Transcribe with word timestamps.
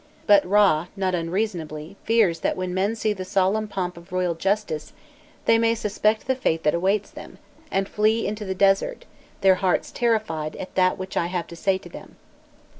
But 0.25 0.43
Râ 0.47 0.87
not 0.95 1.13
unreasonably 1.13 1.95
fears 2.05 2.39
that 2.39 2.57
when 2.57 2.73
men 2.73 2.95
see 2.95 3.13
the 3.13 3.23
solemn 3.23 3.67
pomp 3.67 3.97
of 3.97 4.11
royal 4.11 4.33
justice, 4.33 4.93
they 5.45 5.59
may 5.59 5.75
suspect 5.75 6.25
the 6.25 6.33
fate 6.33 6.63
that 6.63 6.73
awaits 6.73 7.11
them, 7.11 7.37
and 7.69 7.87
"flee 7.87 8.25
into 8.25 8.43
the 8.43 8.55
desert, 8.55 9.05
their 9.41 9.53
hearts 9.61 9.91
terrified 9.91 10.55
at 10.55 10.73
that 10.73 10.97
which 10.97 11.15
I 11.15 11.27
have 11.27 11.45
to 11.45 11.55
say 11.55 11.77
to 11.77 11.87
them." 11.87 12.15